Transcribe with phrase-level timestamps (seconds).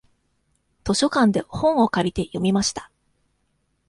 [0.83, 2.89] 図書館で本を借りて、読みました。